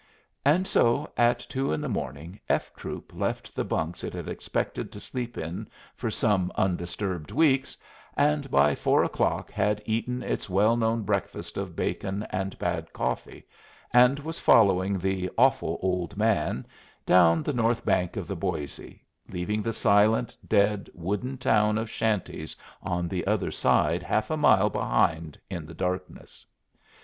[0.43, 4.91] And so at two in the morning F troop left the bunks it had expected
[4.91, 7.77] to sleep in for some undisturbed weeks,
[8.17, 13.45] and by four o'clock had eaten its well known breakfast of bacon and bad coffee,
[13.93, 16.65] and was following the "awful old man"
[17.05, 22.55] down the north bank of the Boisé, leaving the silent, dead, wooden town of shanties
[22.81, 26.43] on the other side half a mile behind in the darkness.